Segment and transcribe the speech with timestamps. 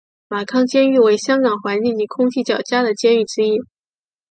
[0.29, 3.59] 马坑监狱为香港环境及空气较佳的监狱之一。